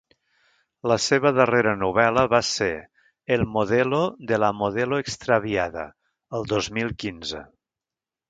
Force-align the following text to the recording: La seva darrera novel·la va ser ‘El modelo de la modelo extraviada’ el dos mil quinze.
La 0.91 0.95
seva 1.07 1.31
darrera 1.39 1.73
novel·la 1.81 2.23
va 2.31 2.39
ser 2.51 2.69
‘El 3.35 3.45
modelo 3.57 3.99
de 4.33 4.41
la 4.45 4.51
modelo 4.63 5.01
extraviada’ 5.05 5.83
el 6.39 6.51
dos 6.55 6.71
mil 6.79 6.93
quinze. 7.05 7.45